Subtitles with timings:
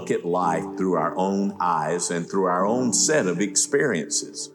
[0.00, 4.50] look at life through our own eyes and through our own set of experiences.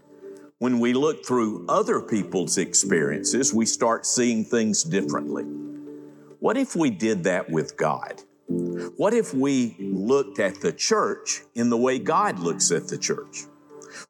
[0.57, 5.43] When we look through other people's experiences, we start seeing things differently.
[6.39, 8.23] What if we did that with God?
[8.97, 13.43] What if we looked at the church in the way God looks at the church?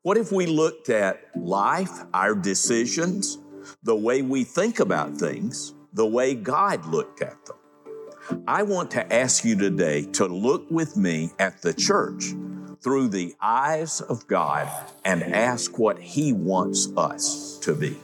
[0.03, 3.39] What if we looked at life, our decisions,
[3.83, 7.57] the way we think about things, the way God looked at them?
[8.47, 12.33] I want to ask you today to look with me at the church
[12.81, 14.67] through the eyes of God
[15.03, 17.97] and ask what He wants us to be.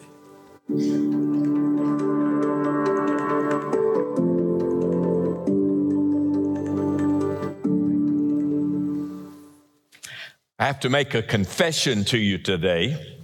[10.59, 13.17] I have to make a confession to you today.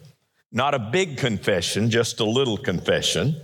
[0.51, 3.39] Not a big confession, just a little confession.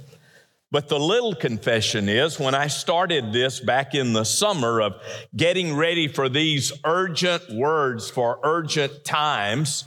[0.73, 4.95] But the little confession is when I started this back in the summer of
[5.35, 9.83] getting ready for these urgent words for urgent times,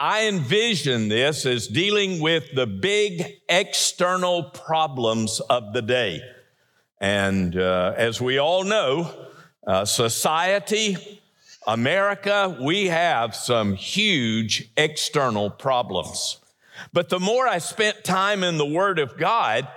[0.00, 6.22] I envision this as dealing with the big external problems of the day.
[7.00, 9.08] And uh, as we all know,
[9.64, 11.20] uh, society,
[11.68, 16.38] America, we have some huge external problems.
[16.92, 19.68] But the more I spent time in the Word of God,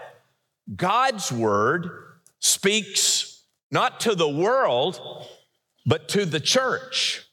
[0.76, 1.90] God's word
[2.40, 5.00] speaks not to the world,
[5.86, 7.26] but to the church.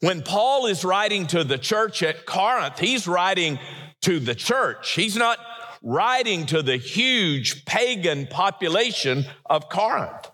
[0.00, 3.58] When Paul is writing to the church at Corinth, he's writing
[4.02, 4.92] to the church.
[4.92, 5.38] He's not
[5.82, 10.30] writing to the huge pagan population of Corinth.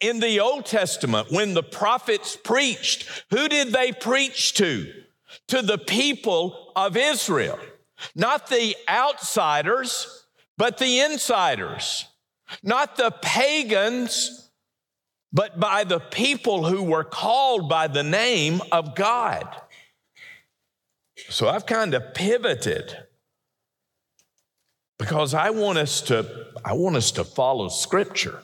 [0.00, 4.92] In the Old Testament, when the prophets preached, who did they preach to?
[5.48, 7.58] To the people of Israel,
[8.14, 10.21] not the outsiders,
[10.62, 12.06] but the insiders,
[12.62, 14.48] not the pagans,
[15.32, 19.44] but by the people who were called by the name of God.
[21.28, 22.96] So I've kind of pivoted
[25.00, 28.38] because I want us to I want us to follow scripture.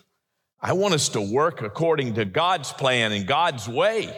[0.61, 4.13] I want us to work according to God's plan and God's way.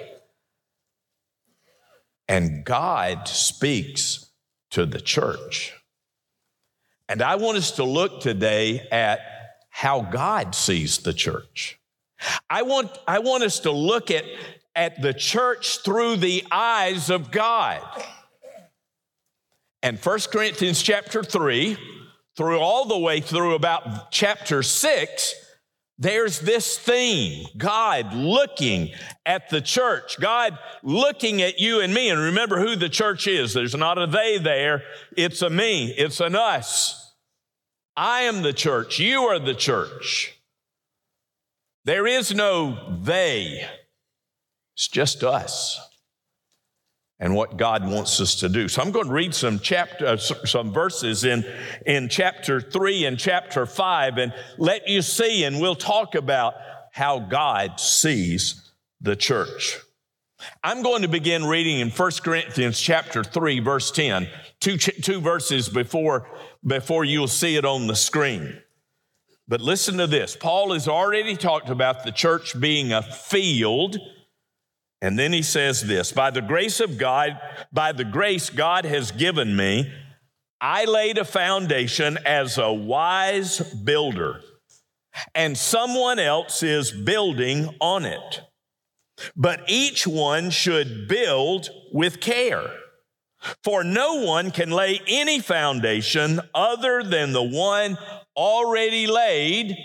[2.27, 4.31] And God speaks
[4.71, 5.75] to the church.
[7.10, 9.19] And I want us to look today at
[9.69, 11.76] how God sees the church.
[12.48, 14.25] I want, I want us to look at,
[14.76, 17.82] at the church through the eyes of God.
[19.82, 21.76] And 1 Corinthians chapter 3,
[22.37, 25.34] through all the way through about chapter 6,
[26.00, 28.91] there's this theme God looking
[29.27, 32.09] at the church, God looking at you and me.
[32.09, 33.53] And remember who the church is.
[33.53, 34.83] There's not a they there,
[35.16, 37.15] it's a me, it's an us.
[37.97, 38.99] I am the church.
[38.99, 40.41] You are the church.
[41.84, 43.66] There is no they,
[44.75, 45.90] it's just us
[47.20, 48.66] and what God wants us to do.
[48.66, 51.44] So I'm going to read some chapter, uh, some verses in,
[51.86, 56.54] in chapter three and chapter five and let you see, and we'll talk about
[56.92, 59.78] how God sees the church.
[60.64, 64.26] I'm going to begin reading in 1 Corinthians chapter 3 verse 10,
[64.59, 66.26] two, two verses before
[66.66, 68.60] before you'll see it on the screen.
[69.48, 70.36] But listen to this.
[70.36, 73.98] Paul has already talked about the church being a field.
[75.03, 77.38] And then he says this By the grace of God,
[77.72, 79.91] by the grace God has given me,
[80.61, 84.43] I laid a foundation as a wise builder,
[85.34, 88.43] and someone else is building on it.
[89.37, 92.71] But each one should build with care.
[93.65, 97.97] For no one can lay any foundation other than the one
[98.37, 99.77] already laid,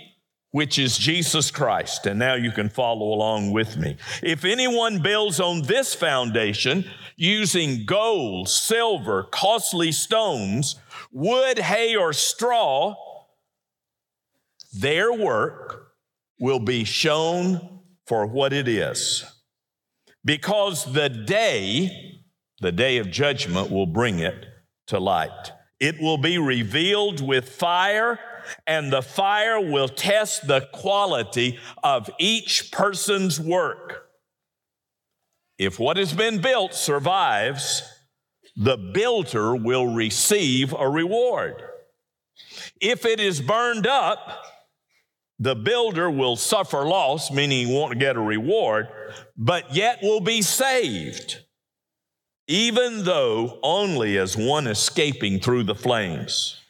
[0.56, 2.06] which is Jesus Christ.
[2.06, 3.98] And now you can follow along with me.
[4.24, 6.86] If anyone builds on this foundation
[7.18, 10.78] using gold, silver, costly stones,
[11.12, 12.96] wood, hay, or straw,
[14.72, 15.90] their work
[16.40, 19.26] will be shown for what it is.
[20.24, 22.22] Because the day
[22.62, 24.46] the day of judgment will bring it
[24.88, 25.52] to light.
[25.82, 28.18] It will be revealed with fire,
[28.68, 34.08] and the fire will test the quality of each person's work.
[35.58, 37.84] If what has been built survives,
[38.56, 41.62] the builder will receive a reward.
[42.82, 44.46] If it is burned up,
[45.40, 48.88] the builder will suffer loss, meaning he won't get a reward,
[49.38, 51.46] but yet will be saved
[52.48, 56.62] even though only as one escaping through the flames.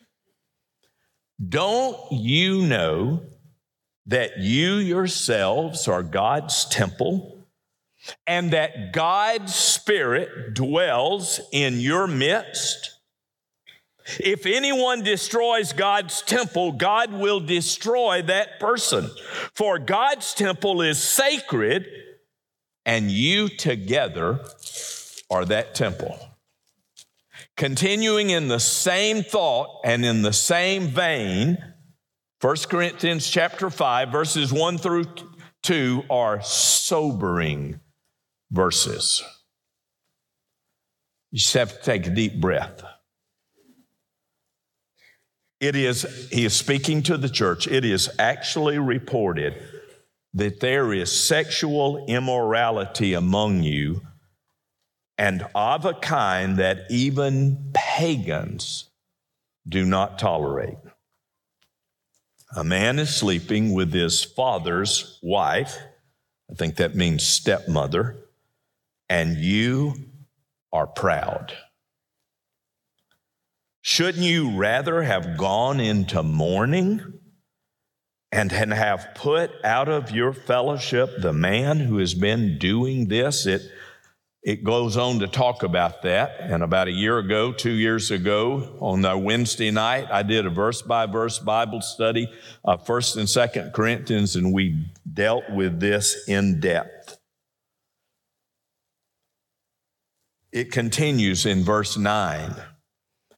[1.43, 3.21] Don't you know
[4.05, 7.45] that you yourselves are God's temple
[8.25, 12.91] and that God's Spirit dwells in your midst?
[14.19, 19.09] If anyone destroys God's temple, God will destroy that person.
[19.53, 21.87] For God's temple is sacred,
[22.85, 24.41] and you together
[25.31, 26.19] are that temple.
[27.57, 31.57] Continuing in the same thought and in the same vein,
[32.41, 35.05] 1 Corinthians chapter 5 verses 1 through
[35.63, 37.79] 2 are sobering
[38.51, 39.23] verses.
[41.31, 42.83] You just have to take a deep breath.
[45.61, 47.67] It is, he is speaking to the church.
[47.67, 49.61] It is actually reported
[50.33, 54.01] that there is sexual immorality among you
[55.17, 58.89] and of a kind that even pagans
[59.67, 60.77] do not tolerate.
[62.55, 65.77] A man is sleeping with his father's wife.
[66.49, 68.17] I think that means stepmother.
[69.09, 69.95] And you
[70.71, 71.53] are proud.
[73.81, 77.19] Shouldn't you rather have gone into mourning
[78.31, 83.45] and have put out of your fellowship the man who has been doing this?
[83.45, 83.61] It
[84.45, 86.39] it goes on to talk about that.
[86.39, 90.51] And about a year ago, two years ago, on a Wednesday night, I did a
[90.51, 92.31] verse by verse Bible study
[92.63, 97.17] of 1st and 2nd Corinthians, and we dealt with this in depth.
[100.51, 102.55] It continues in verse 9.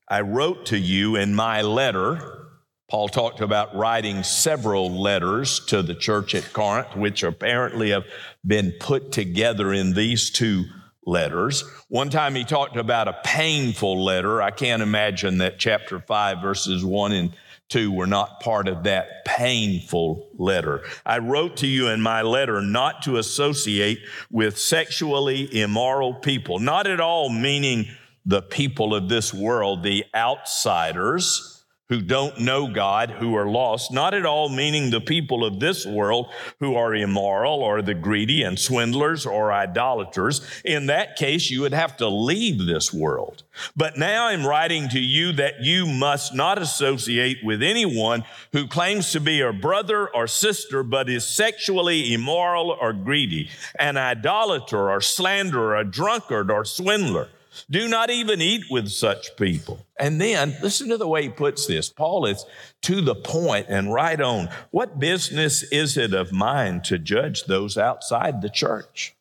[0.10, 2.50] I wrote to you in my letter.
[2.90, 8.06] Paul talked about writing several letters to the church at Corinth, which apparently have
[8.46, 10.66] been put together in these two
[11.08, 11.64] letters.
[11.88, 14.42] One time he talked about a painful letter.
[14.42, 17.36] I can't imagine that chapter 5, verses 1 and
[17.70, 20.84] 2 were not part of that painful letter.
[21.06, 24.00] I wrote to you in my letter not to associate
[24.30, 27.88] with sexually immoral people, not at all meaning
[28.26, 31.57] the people of this world, the outsiders
[31.90, 35.86] who don't know God, who are lost, not at all meaning the people of this
[35.86, 36.28] world
[36.60, 40.42] who are immoral or the greedy and swindlers or idolaters.
[40.66, 43.44] In that case, you would have to leave this world.
[43.76, 49.12] But now I'm writing to you that you must not associate with anyone who claims
[49.14, 53.50] to be a brother or sister, but is sexually immoral or greedy,
[53.80, 57.30] an idolater or slanderer, a drunkard or swindler.
[57.70, 59.86] Do not even eat with such people.
[60.00, 61.90] And then listen to the way he puts this.
[61.90, 62.46] Paul is
[62.84, 64.50] to the point and right on.
[64.72, 69.16] What business is it of mine to judge those outside the church?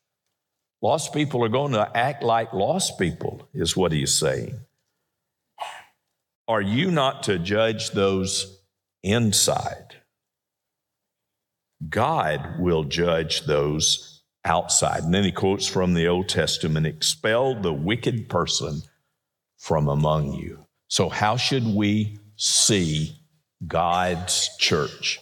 [0.83, 4.55] Lost people are going to act like lost people, is what he's saying.
[6.49, 8.61] Are you not to judge those
[9.03, 9.97] inside?
[11.89, 14.16] God will judge those
[14.47, 15.03] outside.
[15.03, 18.83] And then he quotes from the Old Testament expel the wicked person
[19.59, 20.67] from among you.
[20.89, 23.17] So, how should we see
[23.67, 25.21] God's church?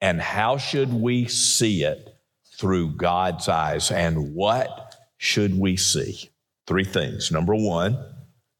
[0.00, 2.16] And how should we see it
[2.56, 3.90] through God's eyes?
[3.90, 6.30] And what should we see?
[6.66, 7.30] Three things.
[7.30, 7.98] Number one,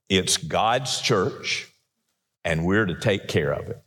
[0.08, 1.69] it's God's church,
[2.44, 3.82] and we're to take care of it.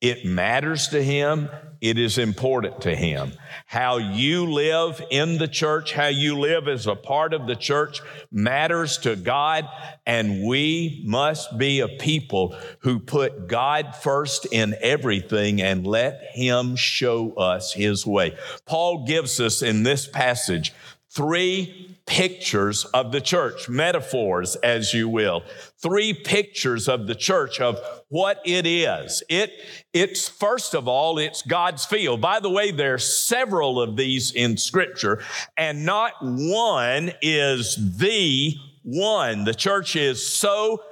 [0.00, 1.48] It matters to him.
[1.80, 3.32] It is important to him.
[3.66, 8.00] How you live in the church, how you live as a part of the church
[8.30, 9.68] matters to God.
[10.06, 16.76] And we must be a people who put God first in everything and let him
[16.76, 18.36] show us his way.
[18.66, 20.74] Paul gives us in this passage
[21.16, 25.42] three pictures of the church, metaphors, as you will.
[25.78, 29.22] Three pictures of the church of what it is.
[29.28, 29.50] It,
[29.94, 32.20] it's first of all, it's God's field.
[32.20, 35.22] By the way, there are several of these in scripture,
[35.56, 39.44] and not one is the one.
[39.44, 40.82] The church is so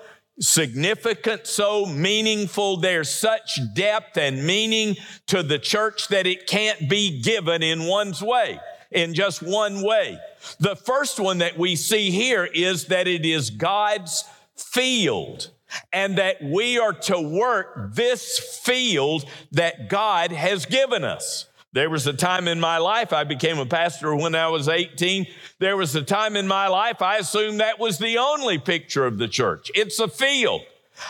[0.41, 2.79] significant, so meaningful.
[2.79, 4.97] There's such depth and meaning
[5.29, 8.59] to the church that it can't be given in one's way
[8.95, 10.19] in just one way.
[10.61, 14.25] The first one that we see here is that it is God's
[14.57, 15.51] field
[15.93, 21.47] and that we are to work this field that God has given us.
[21.73, 25.27] There was a time in my life, I became a pastor when I was 18.
[25.59, 29.19] There was a time in my life, I assumed that was the only picture of
[29.19, 29.73] the church.
[29.75, 30.63] It's a field.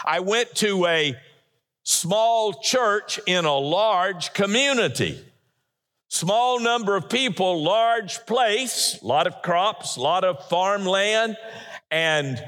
[0.06, 1.16] I went to a
[1.82, 5.22] small church in a large community.
[6.14, 11.36] Small number of people, large place, a lot of crops, a lot of farmland,
[11.90, 12.40] and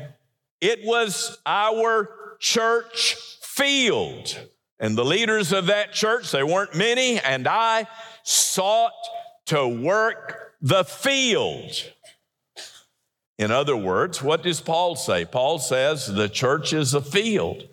[0.61, 4.38] it was our church field.
[4.78, 7.88] And the leaders of that church, they weren't many, and I
[8.23, 8.92] sought
[9.46, 11.73] to work the field.
[13.37, 15.25] In other words, what does Paul say?
[15.25, 17.66] Paul says the church is a field.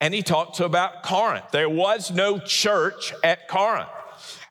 [0.00, 1.50] And he talks about Corinth.
[1.50, 3.88] There was no church at Corinth.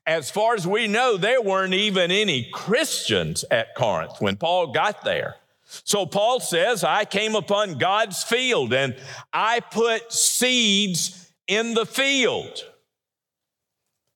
[0.09, 5.03] As far as we know, there weren't even any Christians at Corinth when Paul got
[5.03, 5.35] there.
[5.67, 8.95] So Paul says, I came upon God's field and
[9.31, 12.63] I put seeds in the field.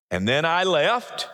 [0.10, 1.30] And then I left,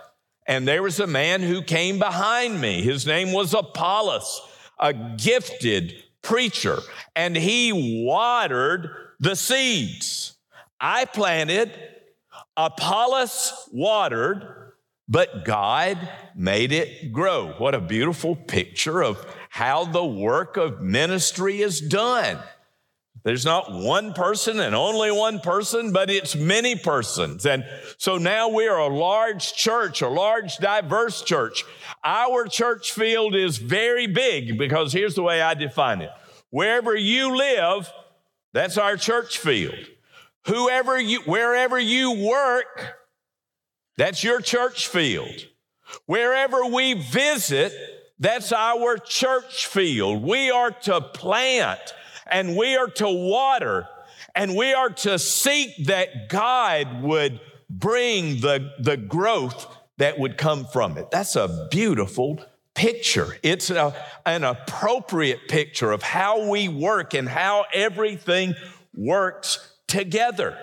[0.46, 2.82] and there was a man who came behind me.
[2.82, 4.42] His name was Apollos,
[4.78, 6.80] a gifted preacher,
[7.16, 8.90] and he watered
[9.22, 10.36] the seeds.
[10.82, 11.72] I planted,
[12.60, 14.74] Apollos watered,
[15.08, 17.54] but God made it grow.
[17.58, 22.38] What a beautiful picture of how the work of ministry is done.
[23.24, 27.46] There's not one person and only one person, but it's many persons.
[27.46, 27.64] And
[27.98, 31.64] so now we are a large church, a large, diverse church.
[32.04, 36.12] Our church field is very big because here's the way I define it
[36.50, 37.90] wherever you live,
[38.52, 39.76] that's our church field.
[40.50, 42.96] Whoever you, wherever you work,
[43.98, 45.46] that's your church field.
[46.08, 47.72] Wherever we visit,
[48.18, 50.24] that's our church field.
[50.24, 51.80] We are to plant
[52.26, 53.88] and we are to water
[54.34, 57.40] and we are to seek that God would
[57.70, 61.12] bring the, the growth that would come from it.
[61.12, 63.38] That's a beautiful picture.
[63.44, 63.94] It's a,
[64.26, 68.56] an appropriate picture of how we work and how everything
[68.96, 70.58] works together.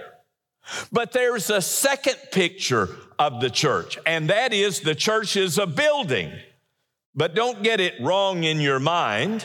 [0.90, 5.66] But there's a second picture of the church, and that is the church is a
[5.66, 6.32] building.
[7.14, 9.44] But don't get it wrong in your mind.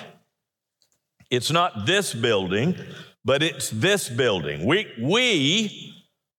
[1.29, 2.75] It's not this building,
[3.23, 4.65] but it's this building.
[4.65, 5.93] We, we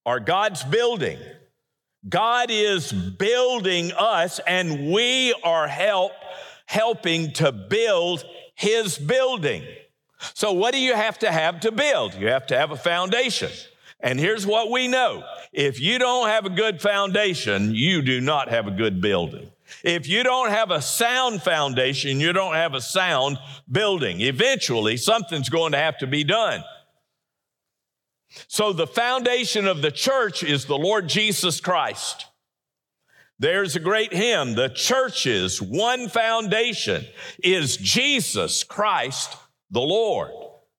[0.05, 1.19] are God's building.
[2.09, 6.13] God is building us, and we are help,
[6.67, 8.25] helping to build
[8.57, 9.63] His building.
[10.35, 12.15] So, what do you have to have to build?
[12.15, 13.51] You have to have a foundation.
[14.01, 18.49] And here's what we know if you don't have a good foundation, you do not
[18.49, 19.51] have a good building.
[19.85, 23.39] If you don't have a sound foundation, you don't have a sound
[23.71, 24.21] building.
[24.21, 26.63] Eventually, something's going to have to be done.
[28.49, 32.27] So, the foundation of the church is the Lord Jesus Christ.
[33.39, 34.55] There's a great hymn.
[34.55, 37.05] The church's one foundation
[37.43, 39.37] is Jesus Christ
[39.73, 40.31] the Lord.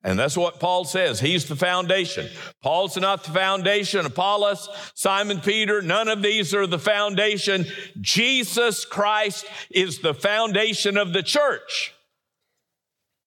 [0.06, 1.22] And that's what Paul says.
[1.22, 2.28] He's the foundation.
[2.62, 4.06] Paul's not the foundation.
[4.06, 7.66] Apollos, Simon Peter, none of these are the foundation.
[8.02, 11.94] Jesus Christ is the foundation of the church.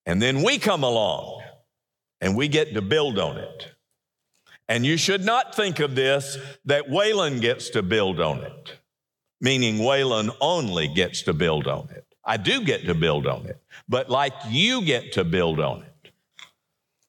[0.05, 1.41] And then we come along
[2.21, 3.71] and we get to build on it.
[4.69, 8.77] And you should not think of this that Waylon gets to build on it,
[9.41, 12.06] meaning Waylon only gets to build on it.
[12.27, 13.57] I do get to build on it,
[13.87, 16.11] but like you get to build on it.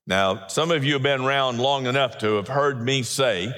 [0.06, 3.52] Now, some of you have been around long enough to have heard me say,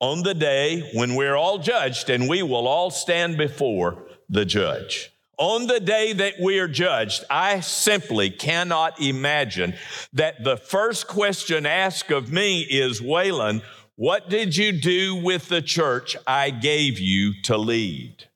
[0.00, 5.10] on the day when we're all judged and we will all stand before the judge.
[5.38, 9.74] On the day that we are judged, I simply cannot imagine
[10.12, 13.62] that the first question asked of me is, Waylon,
[13.96, 18.28] what did you do with the church I gave you to lead?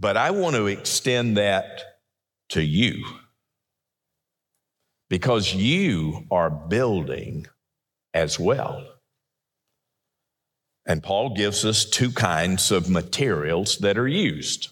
[0.00, 1.82] But I want to extend that
[2.50, 3.04] to you
[5.10, 7.46] because you are building
[8.14, 8.86] as well.
[10.86, 14.70] And Paul gives us two kinds of materials that are used.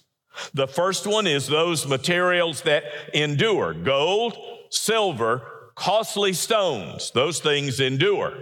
[0.55, 4.35] The first one is those materials that endure gold,
[4.71, 5.43] silver,
[5.75, 7.11] costly stones.
[7.11, 8.33] Those things endure.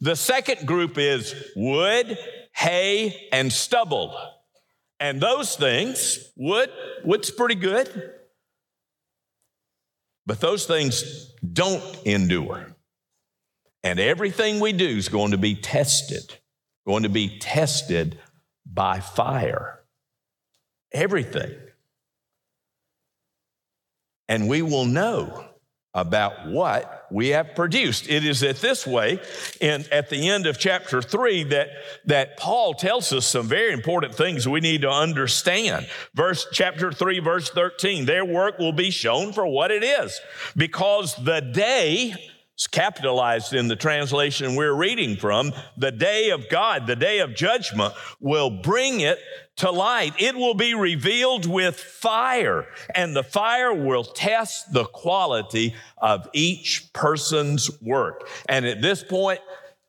[0.00, 2.16] The second group is wood,
[2.52, 4.16] hay, and stubble.
[4.98, 6.70] And those things, wood,
[7.04, 8.14] wood's pretty good.
[10.24, 12.74] But those things don't endure.
[13.82, 16.34] And everything we do is going to be tested,
[16.86, 18.18] going to be tested
[18.64, 19.84] by fire.
[20.92, 21.54] Everything.
[24.28, 25.44] And we will know
[25.94, 28.08] about what we have produced.
[28.08, 29.20] It is at this way,
[29.60, 31.68] and at the end of chapter three, that,
[32.04, 35.88] that Paul tells us some very important things we need to understand.
[36.14, 40.20] Verse chapter three, verse 13, their work will be shown for what it is,
[40.56, 42.14] because the day
[42.56, 45.52] it's capitalized in the translation we're reading from.
[45.76, 49.18] The day of God, the day of judgment will bring it
[49.56, 50.14] to light.
[50.18, 56.90] It will be revealed with fire, and the fire will test the quality of each
[56.94, 58.26] person's work.
[58.48, 59.40] And at this point,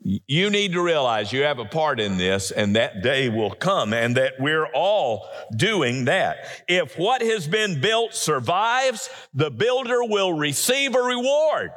[0.04, 3.94] You need to realize you have a part in this, and that day will come,
[3.94, 6.38] and that we're all doing that.
[6.68, 11.72] If what has been built survives, the builder will receive a reward.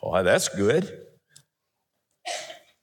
[0.00, 1.04] Why, that's good.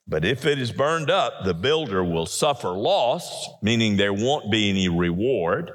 [0.07, 4.69] But if it is burned up, the builder will suffer loss, meaning there won't be
[4.69, 5.71] any reward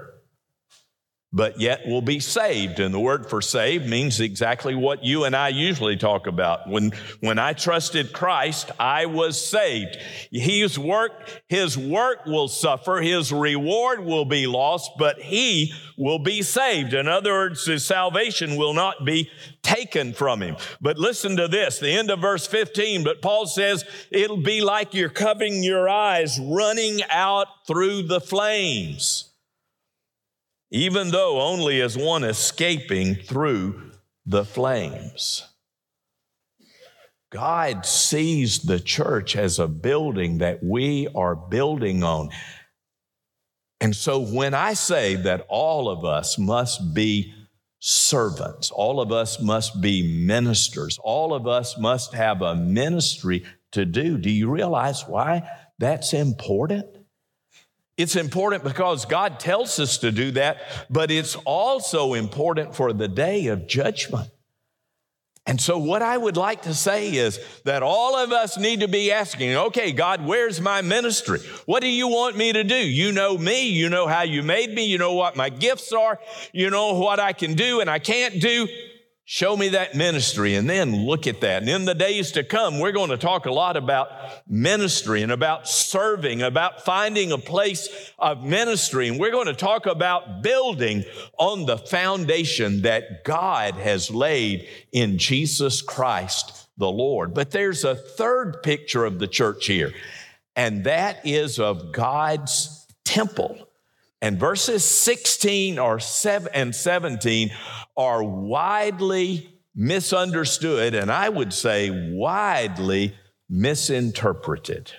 [1.32, 2.80] but yet will be saved.
[2.80, 6.68] And the word for saved means exactly what you and I usually talk about.
[6.68, 9.96] When, when I trusted Christ, I was saved.
[10.32, 11.12] His work,
[11.48, 16.94] his work will suffer, his reward will be lost, but he will be saved.
[16.94, 19.30] In other words, his salvation will not be
[19.62, 20.56] taken from him.
[20.80, 24.94] But listen to this, the end of verse 15, but Paul says it'll be like
[24.94, 29.29] you're covering your eyes running out through the flames
[30.70, 33.90] even though only as one escaping through
[34.26, 35.46] the flames.
[37.30, 42.30] God sees the church as a building that we are building on.
[43.80, 47.32] And so when I say that all of us must be
[47.78, 53.86] servants, all of us must be ministers, all of us must have a ministry to
[53.86, 55.48] do, do you realize why
[55.78, 56.86] that's important?
[58.00, 63.08] It's important because God tells us to do that, but it's also important for the
[63.08, 64.30] day of judgment.
[65.46, 68.88] And so, what I would like to say is that all of us need to
[68.88, 71.40] be asking, okay, God, where's my ministry?
[71.66, 72.76] What do you want me to do?
[72.76, 73.68] You know me.
[73.68, 74.84] You know how you made me.
[74.84, 76.18] You know what my gifts are.
[76.52, 78.68] You know what I can do and I can't do.
[79.32, 81.62] Show me that ministry and then look at that.
[81.62, 84.08] And in the days to come, we're going to talk a lot about
[84.48, 89.06] ministry and about serving, about finding a place of ministry.
[89.06, 91.04] And we're going to talk about building
[91.38, 97.32] on the foundation that God has laid in Jesus Christ the Lord.
[97.32, 99.92] But there's a third picture of the church here,
[100.56, 103.69] and that is of God's temple.
[104.22, 107.50] And verses 16 or 7 and 17
[107.96, 113.14] are widely misunderstood, and I would say widely
[113.48, 114.92] misinterpreted.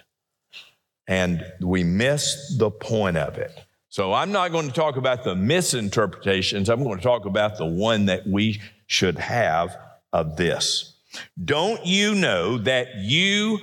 [1.07, 3.51] And we miss the point of it.
[3.89, 6.69] So I'm not going to talk about the misinterpretations.
[6.69, 9.77] I'm going to talk about the one that we should have
[10.13, 10.95] of this.
[11.43, 13.59] Don't you know that you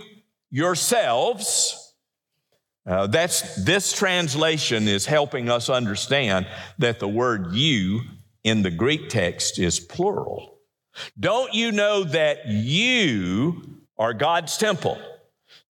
[0.51, 1.78] yourselves,
[2.89, 6.47] uh, that's this translation is helping us understand
[6.79, 8.01] that the word you
[8.45, 10.59] in the Greek text is plural.
[11.21, 14.99] Don't you know that you are God's temple?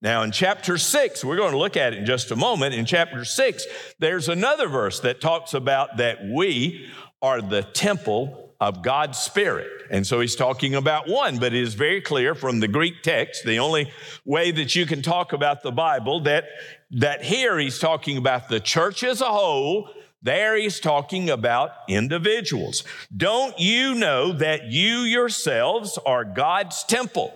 [0.00, 2.74] Now, in chapter six, we're going to look at it in just a moment.
[2.74, 3.66] In chapter six,
[3.98, 6.88] there's another verse that talks about that we
[7.20, 9.68] are the temple of God's Spirit.
[9.90, 13.44] And so he's talking about one, but it is very clear from the Greek text,
[13.44, 13.92] the only
[14.24, 16.44] way that you can talk about the Bible, that,
[16.90, 19.90] that here he's talking about the church as a whole.
[20.22, 22.82] There he's talking about individuals.
[23.16, 27.32] Don't you know that you yourselves are God's temple?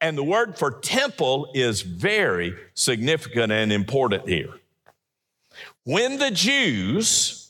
[0.00, 4.54] And the word for temple is very significant and important here.
[5.84, 7.41] When the Jews,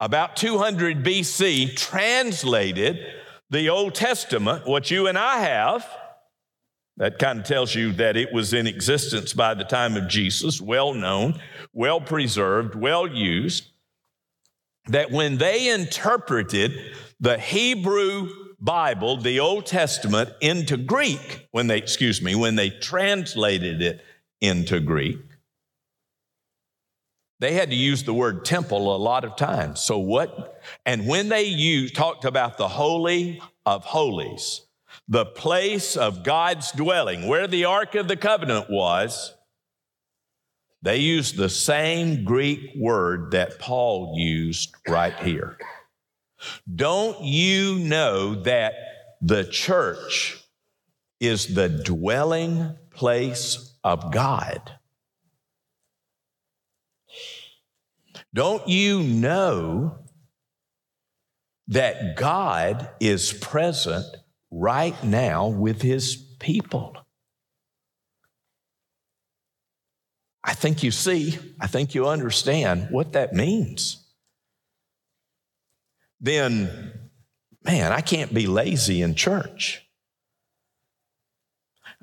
[0.00, 2.98] about 200 BC, translated
[3.50, 5.88] the Old Testament, what you and I have.
[6.98, 10.60] That kind of tells you that it was in existence by the time of Jesus,
[10.60, 11.40] well known,
[11.72, 13.70] well preserved, well used.
[14.88, 16.72] That when they interpreted
[17.20, 23.82] the Hebrew Bible, the Old Testament, into Greek, when they, excuse me, when they translated
[23.82, 24.02] it
[24.40, 25.18] into Greek,
[27.38, 29.80] they had to use the word temple a lot of times.
[29.80, 30.60] So what?
[30.86, 34.62] And when they used, talked about the holy of holies,
[35.08, 39.34] the place of God's dwelling, where the Ark of the Covenant was,
[40.82, 45.58] they used the same Greek word that Paul used right here.
[46.72, 48.74] Don't you know that
[49.20, 50.38] the church
[51.18, 54.72] is the dwelling place of God?
[58.36, 59.96] Don't you know
[61.68, 64.04] that God is present
[64.50, 66.94] right now with his people?
[70.44, 74.04] I think you see, I think you understand what that means.
[76.20, 76.92] Then,
[77.64, 79.82] man, I can't be lazy in church.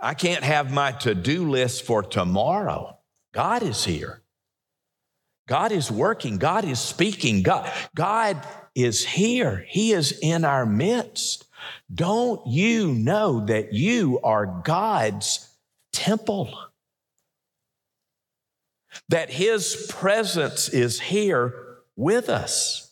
[0.02, 2.98] I can't have my to do list for tomorrow.
[3.34, 4.23] God is here.
[5.48, 6.38] God is working.
[6.38, 7.44] God is speaking.
[7.44, 9.66] God, God is here.
[9.68, 11.46] He is in our midst.
[11.94, 15.50] Don't you know that you are God's
[15.92, 16.58] temple.
[19.10, 21.54] That his presence is here
[21.96, 22.92] with us.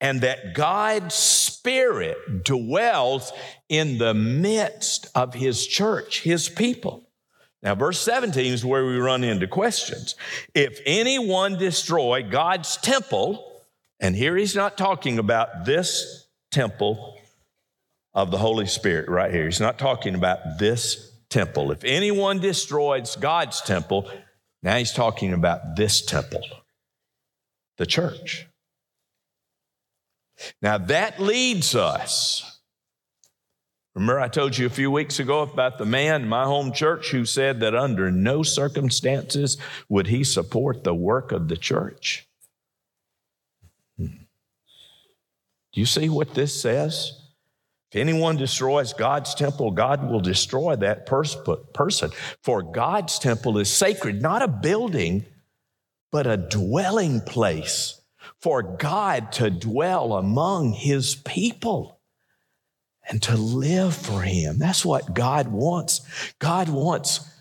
[0.00, 3.32] And that God's Spirit dwells
[3.68, 7.05] in the midst of his church, his people.
[7.62, 10.14] Now, verse 17 is where we run into questions.
[10.54, 13.62] If anyone destroy God's temple,
[13.98, 17.18] and here he's not talking about this temple
[18.14, 19.44] of the Holy Spirit right here.
[19.44, 21.70] He's not talking about this temple.
[21.70, 24.10] If anyone destroys God's temple,
[24.62, 26.42] now he's talking about this temple,
[27.76, 28.46] the church.
[30.62, 32.55] Now that leads us
[33.96, 37.12] Remember, I told you a few weeks ago about the man in my home church
[37.12, 39.56] who said that under no circumstances
[39.88, 42.28] would he support the work of the church.
[43.96, 44.18] Hmm.
[45.72, 47.22] Do you see what this says?
[47.90, 51.38] If anyone destroys God's temple, God will destroy that pers-
[51.72, 52.10] person.
[52.42, 55.24] For God's temple is sacred, not a building,
[56.12, 57.98] but a dwelling place
[58.42, 61.95] for God to dwell among his people
[63.08, 64.58] and to live for Him.
[64.58, 66.00] That's what God wants.
[66.38, 67.32] God wants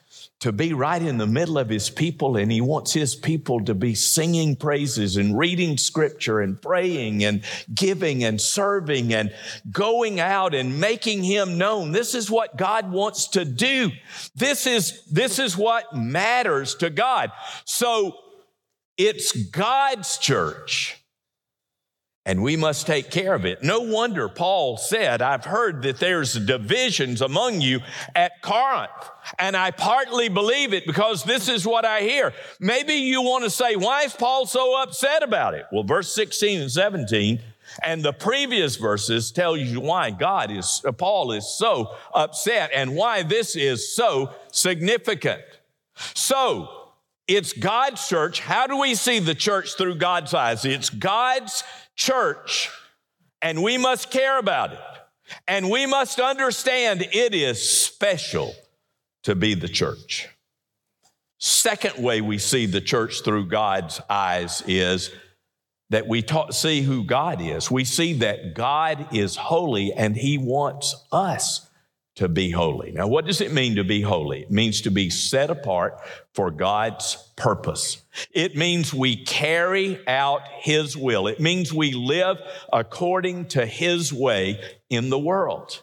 [0.42, 3.74] to be right in the middle of His people, and He wants His people to
[3.74, 9.34] be singing praises and reading scripture and praying and giving and serving and
[9.72, 11.92] going out and making Him known.
[11.92, 13.92] This is what God wants to do.
[14.36, 17.32] This is, this is what matters to God.
[17.64, 18.16] So
[18.98, 21.02] it's God's church
[22.26, 23.62] and we must take care of it.
[23.64, 27.82] No wonder Paul said, I've heard that there's divisions among you
[28.16, 28.90] at Corinth.
[29.38, 32.34] And I partly believe it because this is what I hear.
[32.60, 35.66] Maybe you want to say, why is Paul so upset about it?
[35.72, 37.40] Well, verse 16 and 17
[37.84, 43.24] and the previous verses tell you why God is, Paul is so upset and why
[43.24, 45.42] this is so significant.
[46.14, 46.70] So,
[47.28, 48.40] it's God's church.
[48.40, 50.64] How do we see the church through God's eyes?
[50.64, 51.64] It's God's
[51.96, 52.70] church,
[53.42, 54.80] and we must care about it.
[55.48, 58.54] And we must understand it is special
[59.24, 60.30] to be the church.
[61.40, 65.12] Second way we see the church through God's eyes is
[65.90, 67.70] that we see who God is.
[67.70, 71.70] We see that God is holy and He wants us
[72.16, 72.92] to be holy.
[72.92, 74.44] Now, what does it mean to be holy?
[74.44, 76.00] It means to be set apart
[76.34, 78.02] for God's purpose.
[78.32, 81.28] It means we carry out His will.
[81.28, 82.38] It means we live
[82.72, 85.82] according to His way in the world.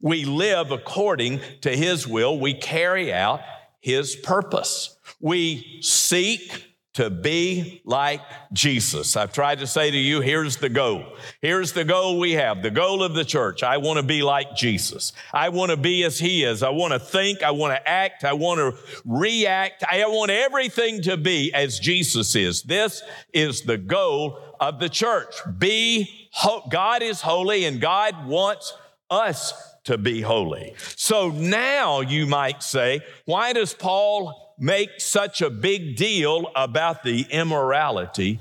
[0.00, 2.38] We live according to His will.
[2.38, 3.40] We carry out
[3.80, 4.96] His purpose.
[5.20, 8.20] We seek to be like
[8.52, 9.16] Jesus.
[9.16, 11.04] I've tried to say to you, here's the goal.
[11.40, 13.62] Here's the goal we have, the goal of the church.
[13.62, 15.14] I want to be like Jesus.
[15.32, 16.62] I want to be as he is.
[16.62, 17.42] I want to think.
[17.42, 18.24] I want to act.
[18.24, 19.84] I want to react.
[19.90, 22.62] I want everything to be as Jesus is.
[22.62, 23.02] This
[23.32, 25.34] is the goal of the church.
[25.58, 26.28] Be,
[26.68, 28.74] God is holy and God wants
[29.10, 30.74] us to be holy.
[30.96, 37.26] So now you might say, why does Paul make such a big deal about the
[37.30, 38.40] immorality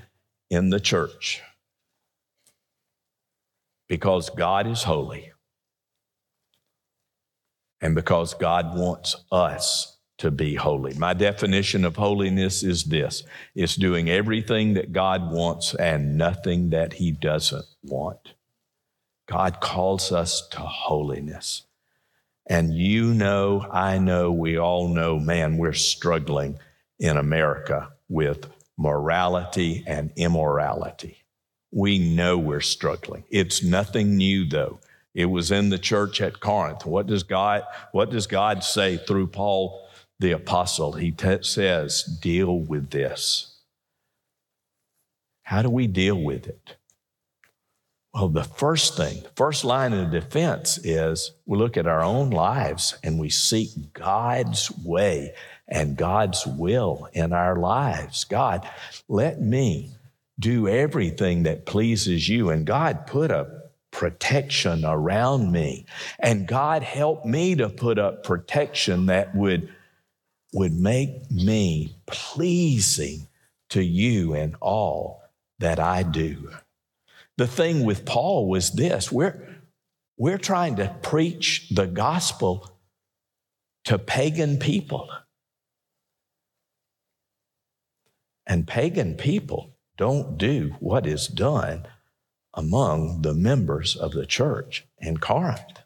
[0.50, 1.42] in the church?
[3.88, 5.32] Because God is holy.
[7.82, 10.94] And because God wants us to be holy.
[10.94, 13.24] My definition of holiness is this
[13.56, 18.36] it's doing everything that God wants and nothing that He doesn't want.
[19.28, 21.64] God calls us to holiness.
[22.48, 26.60] And you know, I know, we all know, man, we're struggling
[27.00, 31.18] in America with morality and immorality.
[31.72, 33.24] We know we're struggling.
[33.30, 34.80] It's nothing new though.
[35.14, 36.86] It was in the church at Corinth.
[36.86, 39.88] What does God, what does God say through Paul
[40.20, 40.94] the apostle?
[40.94, 43.60] He t- says, deal with this.
[45.44, 46.78] How do we deal with it?
[48.14, 52.30] Well, the first thing, the first line of defense is we look at our own
[52.30, 55.34] lives and we seek God's way
[55.68, 58.26] and God's will in our lives.
[58.26, 58.70] God,
[59.08, 59.92] let me
[60.40, 62.50] do everything that pleases you.
[62.50, 65.86] And God put a protection around me.
[66.20, 69.74] And God help me to put up protection that would,
[70.54, 73.28] would make me pleasing
[73.70, 75.24] to you in all
[75.60, 76.52] that I do.
[77.42, 79.64] The thing with Paul was this we're,
[80.16, 82.80] we're trying to preach the gospel
[83.86, 85.10] to pagan people.
[88.46, 91.88] And pagan people don't do what is done
[92.54, 95.82] among the members of the church in Corinth.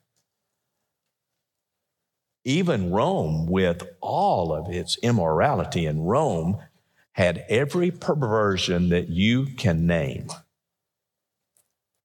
[2.43, 6.57] even Rome, with all of its immorality, and Rome
[7.13, 10.27] had every perversion that you can name.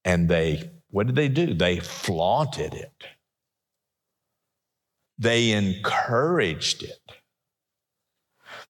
[0.04, 1.54] And they, what did they do?
[1.54, 3.04] They flaunted it,
[5.18, 6.98] they encouraged it.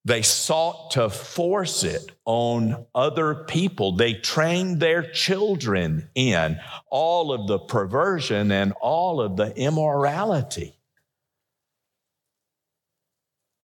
[0.05, 3.97] They sought to force it on other people.
[3.97, 6.59] They trained their children in
[6.91, 10.79] all of the perversion and all of the immorality.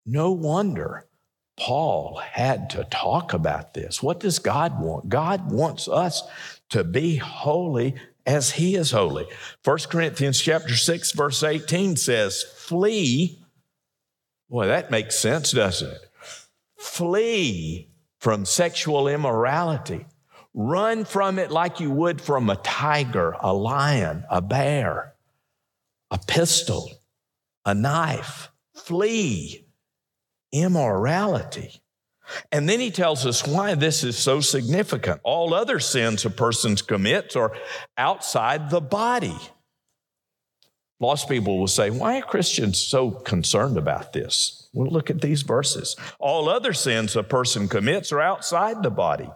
[0.04, 1.06] No wonder
[1.58, 4.02] Paul had to talk about this.
[4.02, 5.08] What does God want?
[5.08, 6.22] God wants us
[6.70, 7.94] to be holy
[8.26, 9.26] as he is holy.
[9.64, 13.40] 1 Corinthians chapter 6 verse 18 says, "Flee."
[14.48, 16.10] Boy, that makes sense, doesn't it?
[16.76, 20.06] Flee from sexual immorality.
[20.54, 25.14] Run from it like you would from a tiger, a lion, a bear,
[26.10, 26.90] a pistol,
[27.64, 28.50] a knife.
[28.74, 29.66] Flee
[30.52, 31.82] immorality.
[32.52, 35.20] And then he tells us why this is so significant.
[35.22, 37.52] All other sins a person commits are
[37.96, 39.36] outside the body.
[40.98, 44.68] Lost people will say, Why are Christians so concerned about this?
[44.72, 45.94] Well, look at these verses.
[46.18, 49.30] All other sins a person commits are outside the body.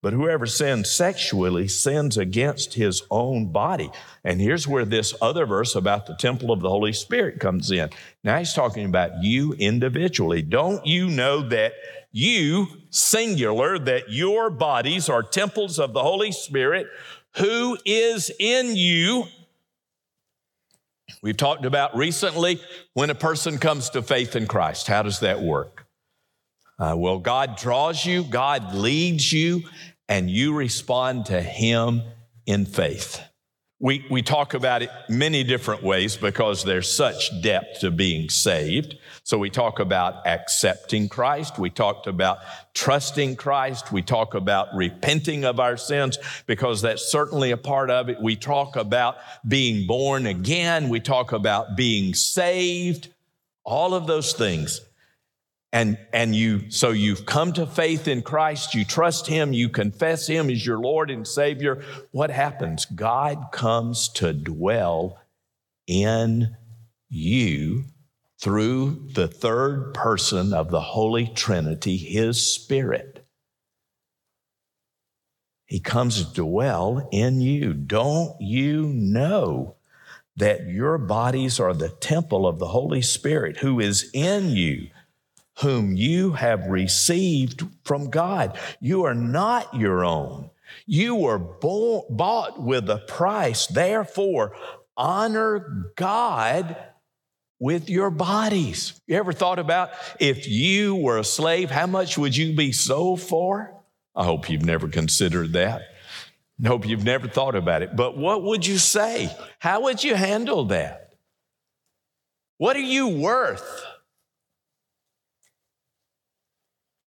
[0.00, 3.90] But whoever sins sexually sins against his own body.
[4.22, 7.88] And here's where this other verse about the temple of the Holy Spirit comes in.
[8.22, 10.42] Now he's talking about you individually.
[10.42, 11.72] Don't you know that
[12.16, 16.86] you, singular, that your bodies are temples of the Holy Spirit
[17.36, 19.24] who is in you?
[21.22, 22.60] We've talked about recently
[22.92, 24.86] when a person comes to faith in Christ.
[24.86, 25.86] How does that work?
[26.78, 29.64] Uh, well, God draws you, God leads you,
[30.08, 32.02] and you respond to Him
[32.46, 33.20] in faith.
[33.80, 38.96] We, we talk about it many different ways because there's such depth to being saved.
[39.24, 41.58] So we talk about accepting Christ.
[41.58, 42.38] We talked about
[42.72, 43.90] trusting Christ.
[43.90, 48.20] We talk about repenting of our sins because that's certainly a part of it.
[48.22, 50.88] We talk about being born again.
[50.88, 53.08] We talk about being saved.
[53.64, 54.82] All of those things
[55.74, 60.26] and and you so you've come to faith in Christ you trust him you confess
[60.26, 61.82] him as your lord and savior.
[62.12, 62.86] What happens?
[62.86, 65.18] God comes to dwell
[65.86, 66.56] in
[67.08, 67.84] you
[68.40, 73.26] through the third person of the holy trinity his spirit.
[75.66, 77.72] He comes to dwell in you.
[77.74, 79.74] Don't you know
[80.36, 84.88] that your bodies are the temple of the holy spirit who is in you
[85.60, 88.58] whom you have received from God.
[88.80, 90.50] You are not your own.
[90.86, 93.66] You were bought with a price.
[93.66, 94.56] Therefore,
[94.96, 96.76] honor God
[97.60, 99.00] with your bodies.
[99.06, 103.20] You ever thought about if you were a slave, how much would you be sold
[103.20, 103.72] for?
[104.14, 105.82] I hope you've never considered that.
[106.62, 107.96] I hope you've never thought about it.
[107.96, 109.34] But what would you say?
[109.58, 111.14] How would you handle that?
[112.58, 113.84] What are you worth?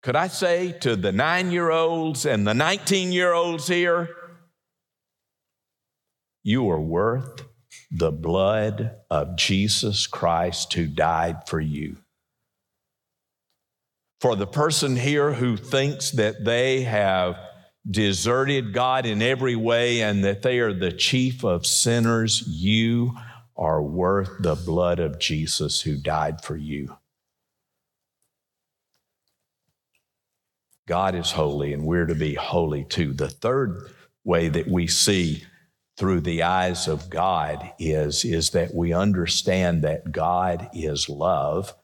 [0.08, 4.08] Could I say to the nine year olds and the 19 year olds here,
[6.44, 7.44] you are worth
[7.92, 11.98] the blood of Jesus Christ who died for you.
[14.22, 17.36] For the person here who thinks that they have
[17.92, 23.12] deserted God in every way and that they are the chief of sinners, you
[23.58, 26.96] are worth the blood of Jesus who died for you.
[30.88, 33.14] God is holy and we're to be holy too.
[33.14, 33.92] The third
[34.24, 35.44] way that we see
[35.98, 41.76] through the eyes of God is, is that we understand that God is love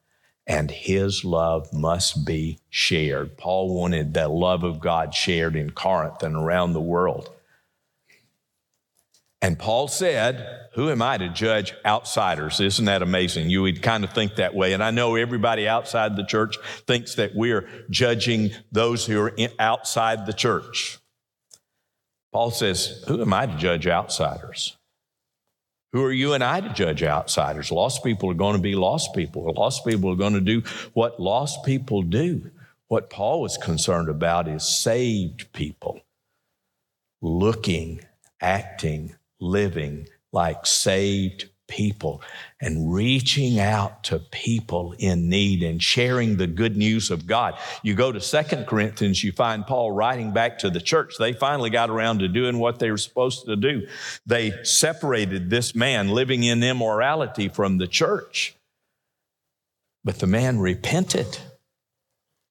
[0.47, 3.37] and his love must be shared.
[3.37, 7.29] Paul wanted the love of God shared in Corinth and around the world.
[9.43, 12.61] And Paul said, Who am I to judge outsiders?
[12.61, 13.49] Isn't that amazing?
[13.49, 14.71] You would kind of think that way.
[14.71, 20.25] And I know everybody outside the church thinks that we're judging those who are outside
[20.25, 20.97] the church.
[22.31, 24.77] Paul says, Who am I to judge outsiders?
[25.91, 27.69] Who are you and I to judge outsiders?
[27.69, 29.53] Lost people are going to be lost people.
[29.57, 32.49] Lost people are going to do what lost people do.
[32.87, 35.99] What Paul was concerned about is saved people
[37.21, 37.99] looking,
[38.39, 42.21] acting, living like saved people
[42.61, 47.55] and reaching out to people in need and sharing the good news of God.
[47.81, 51.15] You go to Second Corinthians, you find Paul writing back to the church.
[51.17, 53.87] They finally got around to doing what they were supposed to do.
[54.25, 58.55] They separated this man living in immorality from the church.
[60.03, 61.37] But the man repented.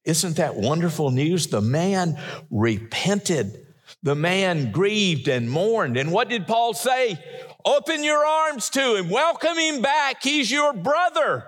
[0.05, 1.47] Isn't that wonderful news?
[1.47, 2.19] The man
[2.49, 3.62] repented.
[4.03, 5.97] The man grieved and mourned.
[5.97, 7.17] And what did Paul say?
[7.65, 10.21] Open your arms to him, welcome him back.
[10.21, 11.45] He's your brother.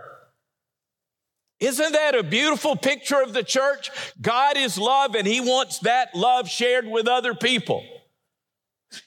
[1.60, 3.90] Isn't that a beautiful picture of the church?
[4.22, 7.84] God is love and he wants that love shared with other people.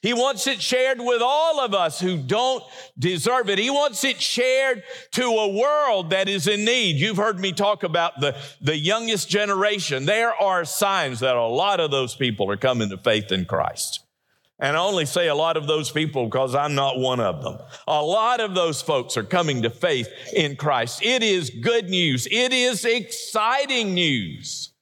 [0.03, 2.62] He wants it shared with all of us who don't
[2.99, 3.59] deserve it.
[3.59, 6.97] He wants it shared to a world that is in need.
[6.97, 10.05] You've heard me talk about the, the youngest generation.
[10.05, 14.05] There are signs that a lot of those people are coming to faith in Christ.
[14.61, 17.59] And I only say a lot of those people because I'm not one of them.
[17.87, 21.01] A lot of those folks are coming to faith in Christ.
[21.03, 22.27] It is good news.
[22.31, 24.73] It is exciting news.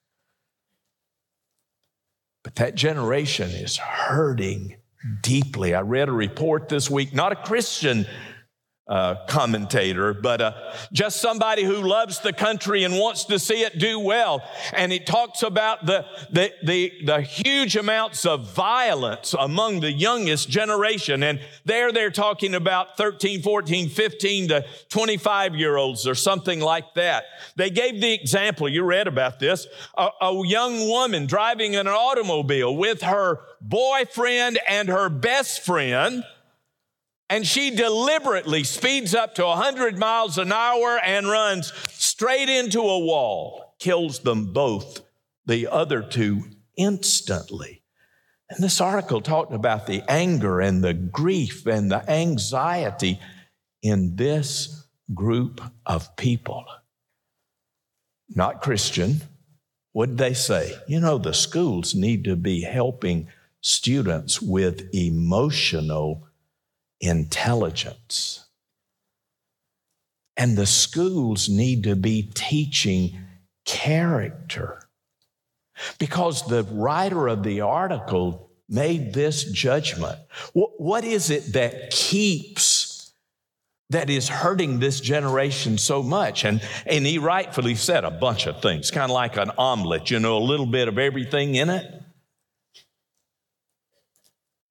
[2.43, 4.77] But that generation is hurting
[5.21, 5.73] deeply.
[5.73, 8.05] I read a report this week, not a Christian
[8.89, 10.53] uh, commentator, but uh,
[10.93, 14.41] just somebody who loves the country and wants to see it do well.
[14.73, 20.49] And he talks about the, the, the, the huge amounts of violence among the youngest
[20.49, 21.21] generation.
[21.23, 26.93] And there they're talking about 13, 14, 15 to 25 year olds or something like
[26.93, 27.25] that.
[27.57, 32.75] They gave the example, you read about this, a, a young woman driving an automobile
[32.75, 36.23] with her boyfriend and her best friend
[37.29, 42.99] and she deliberately speeds up to 100 miles an hour and runs straight into a
[42.99, 45.01] wall, kills them both,
[45.45, 46.43] the other two
[46.77, 47.83] instantly.
[48.49, 53.19] And this article talked about the anger and the grief and the anxiety
[53.81, 56.65] in this group of people.
[58.29, 59.21] Not Christian.
[59.91, 60.75] What did they say?
[60.87, 63.27] You know, the schools need to be helping
[63.61, 66.26] students with emotional
[66.99, 68.45] intelligence.
[70.35, 73.19] And the schools need to be teaching
[73.65, 74.83] character.
[75.99, 80.17] Because the writer of the article made this judgment.
[80.53, 83.13] What is it that keeps,
[83.89, 86.45] that is hurting this generation so much?
[86.45, 90.19] And, and he rightfully said a bunch of things, kind of like an omelet, you
[90.19, 92.01] know, a little bit of everything in it.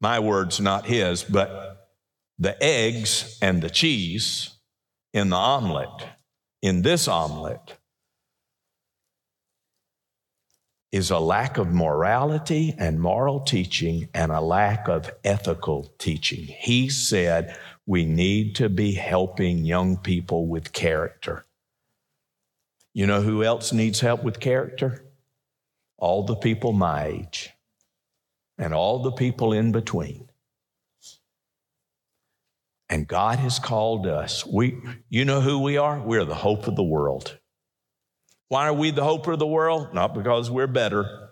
[0.01, 1.76] My words, not his, but
[2.39, 4.51] the eggs and the cheese
[5.13, 6.07] in the omelet,
[6.63, 7.79] in this omelet,
[10.93, 16.45] is a lack of morality and moral teaching and a lack of ethical teaching.
[16.45, 21.45] He said we need to be helping young people with character.
[22.95, 25.05] You know who else needs help with character?
[25.99, 27.51] All the people my age
[28.59, 30.26] and all the people in between.
[32.89, 34.47] And God has called us.
[34.47, 36.01] We, you know who we are?
[36.01, 37.39] We're the hope of the world.
[38.49, 39.93] Why are we the hope of the world?
[39.93, 41.31] Not because we're better,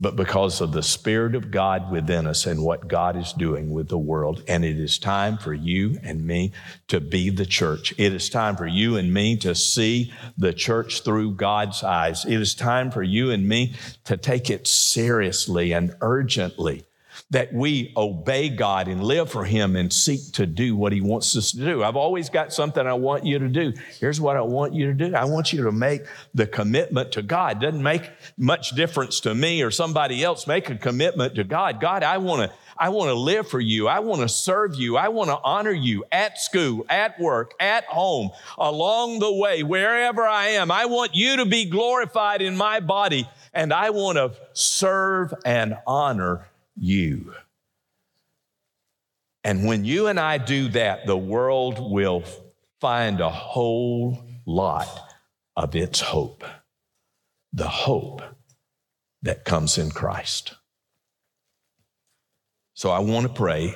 [0.00, 3.88] but because of the Spirit of God within us and what God is doing with
[3.88, 4.42] the world.
[4.48, 6.52] And it is time for you and me
[6.88, 7.94] to be the church.
[7.96, 12.24] It is time for you and me to see the church through God's eyes.
[12.24, 16.84] It is time for you and me to take it seriously and urgently
[17.30, 21.36] that we obey God and live for Him and seek to do what He wants
[21.36, 21.82] us to do.
[21.82, 23.72] I've always got something I want you to do.
[23.98, 26.02] Here's what I want you to do I want you to make
[26.34, 27.60] the commitment to God.
[27.60, 30.46] Doesn't make much difference to me or somebody else.
[30.46, 31.80] Make a commitment to God.
[31.80, 32.56] God, I want to.
[32.78, 33.88] I want to live for you.
[33.88, 34.98] I want to serve you.
[34.98, 40.26] I want to honor you at school, at work, at home, along the way, wherever
[40.26, 40.70] I am.
[40.70, 45.78] I want you to be glorified in my body, and I want to serve and
[45.86, 47.34] honor you.
[49.44, 52.24] And when you and I do that, the world will
[52.80, 54.88] find a whole lot
[55.56, 56.44] of its hope.
[57.52, 58.22] The hope
[59.22, 60.54] that comes in Christ.
[62.74, 63.74] So I want to pray.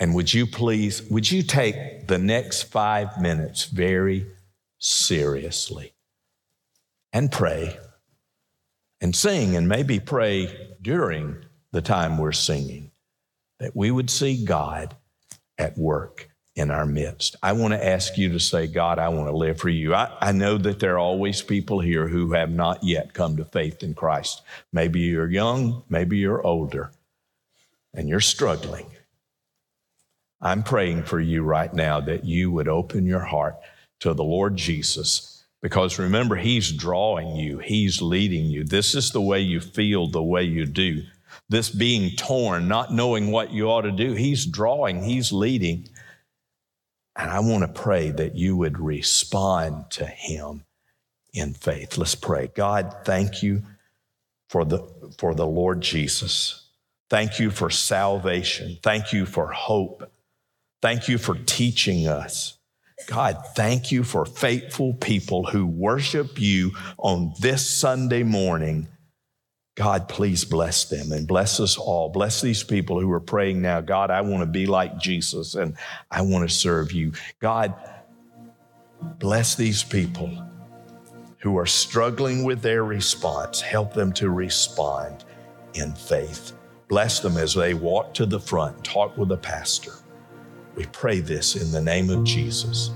[0.00, 4.26] And would you please, would you take the next five minutes very
[4.78, 5.92] seriously
[7.12, 7.76] and pray
[9.00, 12.90] and sing and maybe pray during the time we're singing,
[13.58, 14.96] that we would see God
[15.58, 17.36] at work in our midst.
[17.42, 19.94] I want to ask you to say, God, I want to live for you.
[19.94, 23.44] I, I, know that there are always people here who have not yet come to
[23.44, 24.42] faith in Christ.
[24.72, 26.90] Maybe you're young, maybe you're older,
[27.94, 28.86] and you're struggling.
[30.40, 33.56] I'm praying for you right now that you would open your heart
[34.00, 35.44] to the Lord Jesus.
[35.62, 38.64] Because remember, He's drawing you, He's leading you.
[38.64, 41.02] This is the way you feel, the way you do
[41.48, 44.12] this being torn, not knowing what you ought to do.
[44.12, 45.88] He's drawing, He's leading.
[47.16, 50.64] And I want to pray that you would respond to him
[51.34, 51.98] in faith.
[51.98, 52.48] Let's pray.
[52.54, 53.62] God, thank you
[54.48, 54.86] for the,
[55.18, 56.68] for the Lord Jesus.
[57.10, 58.78] Thank you for salvation.
[58.84, 60.12] Thank you for hope.
[60.80, 62.56] Thank you for teaching us.
[63.08, 68.86] God, thank you for faithful people who worship you on this Sunday morning.
[69.78, 72.08] God, please bless them and bless us all.
[72.08, 73.80] Bless these people who are praying now.
[73.80, 75.76] God, I want to be like Jesus and
[76.10, 77.12] I want to serve you.
[77.38, 77.72] God,
[79.20, 80.36] bless these people
[81.38, 83.60] who are struggling with their response.
[83.60, 85.24] Help them to respond
[85.74, 86.54] in faith.
[86.88, 89.92] Bless them as they walk to the front, talk with the pastor.
[90.74, 92.90] We pray this in the name of Jesus.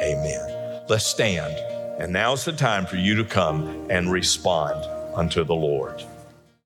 [0.00, 0.82] Amen.
[0.88, 1.52] Let's stand.
[2.00, 4.82] And now's the time for you to come and respond
[5.14, 6.02] unto the Lord.